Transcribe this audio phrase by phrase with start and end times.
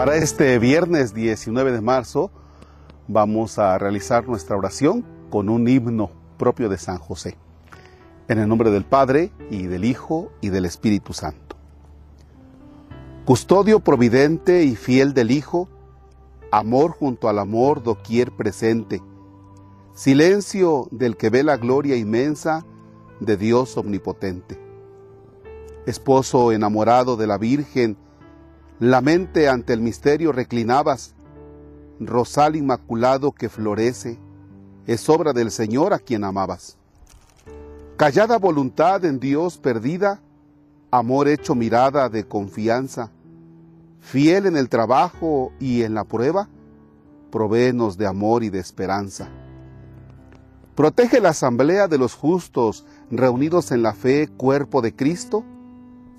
[0.00, 2.30] Para este viernes 19 de marzo
[3.06, 7.36] vamos a realizar nuestra oración con un himno propio de San José.
[8.26, 11.56] En el nombre del Padre y del Hijo y del Espíritu Santo.
[13.26, 15.68] Custodio providente y fiel del Hijo,
[16.50, 19.02] amor junto al amor doquier presente,
[19.92, 22.64] silencio del que ve la gloria inmensa
[23.20, 24.58] de Dios omnipotente.
[25.84, 27.98] Esposo enamorado de la Virgen,
[28.80, 31.14] la mente ante el misterio reclinabas,
[32.00, 34.18] rosal inmaculado que florece,
[34.86, 36.78] es obra del Señor a quien amabas.
[37.98, 40.22] Callada voluntad en Dios perdida,
[40.90, 43.10] amor hecho mirada de confianza,
[44.00, 46.48] fiel en el trabajo y en la prueba,
[47.30, 49.28] provéenos de amor y de esperanza.
[50.74, 55.44] Protege la asamblea de los justos reunidos en la fe, cuerpo de Cristo.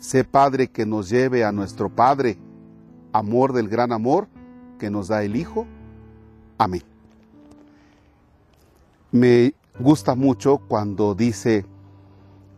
[0.00, 2.36] Sé Padre que nos lleve a nuestro Padre,
[3.18, 4.28] amor del gran amor
[4.78, 5.66] que nos da el Hijo.
[6.56, 6.82] Amén.
[9.10, 11.66] Me gusta mucho cuando dice,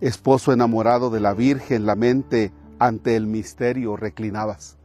[0.00, 4.77] esposo enamorado de la Virgen, la mente ante el misterio reclinabas.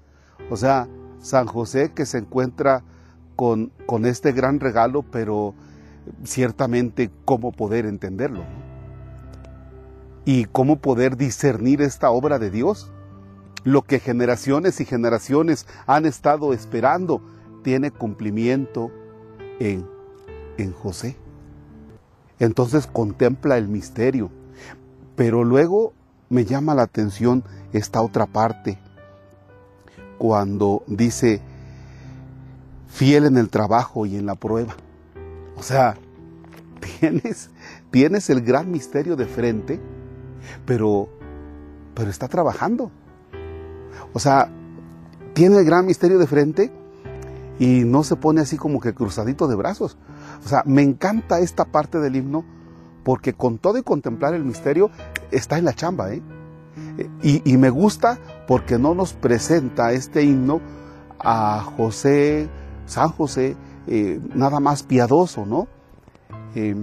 [0.50, 0.88] O sea,
[1.20, 2.84] San José que se encuentra
[3.36, 5.56] con, con este gran regalo, pero
[6.23, 8.44] ciertamente cómo poder entenderlo
[10.26, 12.92] y cómo poder discernir esta obra de Dios.
[13.66, 17.21] Lo que generaciones y generaciones han estado esperando
[17.63, 18.91] tiene cumplimiento
[19.59, 19.85] en,
[20.57, 21.17] en José.
[22.39, 24.30] Entonces contempla el misterio.
[25.17, 25.94] Pero luego
[26.30, 28.77] me llama la atención esta otra parte,
[30.17, 31.41] cuando dice,
[32.88, 34.75] fiel en el trabajo y en la prueba.
[35.57, 35.95] O sea,
[37.00, 37.50] tienes,
[37.91, 39.79] tienes el gran misterio de frente,
[40.66, 41.09] pero,
[41.94, 42.91] pero está trabajando.
[44.13, 44.49] O sea,
[45.33, 46.71] tiene el gran misterio de frente
[47.59, 49.97] y no se pone así como que cruzadito de brazos.
[50.44, 52.44] O sea, me encanta esta parte del himno
[53.03, 54.89] porque con todo y contemplar el misterio
[55.31, 56.11] está en la chamba.
[56.11, 56.22] ¿eh?
[57.22, 58.17] Y, me gusta
[58.47, 60.59] porque no nos presenta este himno
[61.19, 62.50] a José,
[62.85, 63.55] San José,
[63.88, 65.67] eh, nada más piadoso, ¿no?
[66.55, 66.75] Eh,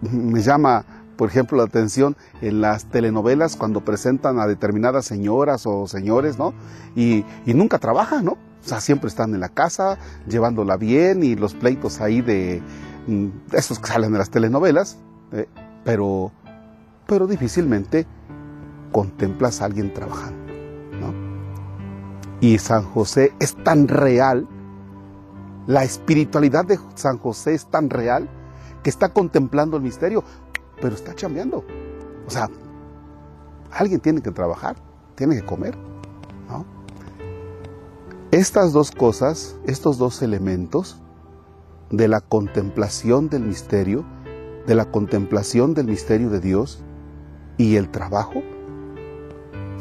[0.00, 0.84] me llama,
[1.22, 6.52] por ejemplo, la atención en las telenovelas cuando presentan a determinadas señoras o señores, ¿no?
[6.96, 8.32] Y, nunca trabajan, ¿no?
[8.32, 8.38] O
[8.68, 12.60] sea, siempre están en la casa, llevándola bien y los pleitos ahí de,
[13.06, 14.98] mm, esos que salen de las telenovelas,
[15.30, 15.46] eh,
[15.84, 16.32] pero,
[17.06, 18.04] pero difícilmente
[18.90, 20.52] contemplas a alguien trabajando,
[21.00, 21.14] ¿no?
[22.40, 24.48] Y San José es tan real
[25.68, 28.28] la espiritualidad de San José es tan real
[28.82, 30.24] que está contemplando el misterio,
[30.82, 31.64] pero está chambeando.
[32.26, 32.50] O sea,
[33.70, 34.76] alguien tiene que trabajar,
[35.14, 35.74] tiene que comer.
[38.32, 40.98] Estas dos cosas, estos dos elementos
[41.90, 44.06] de la contemplación del misterio,
[44.66, 46.82] de la contemplación del misterio de Dios
[47.58, 48.42] y el trabajo,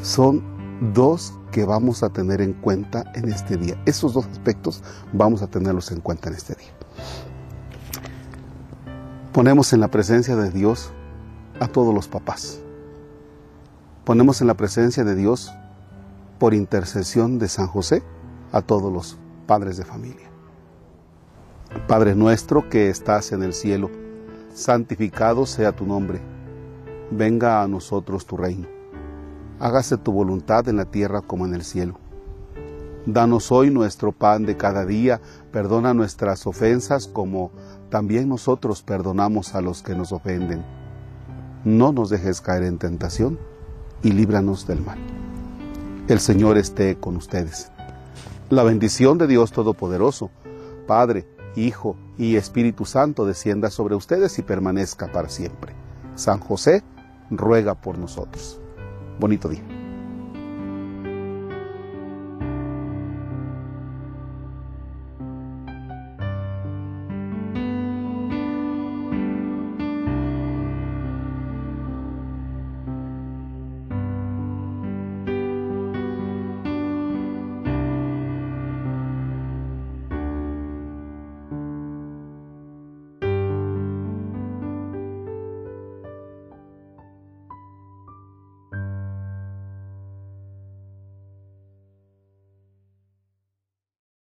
[0.02, 0.44] son
[0.94, 3.82] dos que vamos a tener en cuenta en este día.
[3.86, 4.84] Esos dos aspectos
[5.14, 6.72] vamos a tenerlos en cuenta en este día.
[9.34, 10.92] Ponemos en la presencia de Dios
[11.60, 12.62] a todos los papás.
[14.04, 15.54] Ponemos en la presencia de Dios,
[16.40, 18.04] por intercesión de San José,
[18.52, 20.30] a todos los padres de familia.
[21.88, 23.90] Padre nuestro que estás en el cielo,
[24.54, 26.20] santificado sea tu nombre.
[27.12, 28.82] Venga a nosotros tu reino
[29.62, 31.96] hágase tu voluntad en la tierra como en el cielo.
[33.06, 37.52] Danos hoy nuestro pan de cada día, perdona nuestras ofensas como
[37.90, 40.64] también nosotros perdonamos a los que nos ofenden.
[41.64, 43.40] No nos dejes caer en tentación
[44.04, 45.00] y líbranos del mal.
[46.08, 47.72] El Señor esté con ustedes.
[48.50, 50.30] La bendición de Dios Todopoderoso,
[50.88, 55.74] Padre, Hijo y Espíritu Santo descienda sobre ustedes y permanezca para siempre.
[56.16, 56.84] San José
[57.30, 58.62] ruega por nosotros
[59.22, 59.71] bonito día.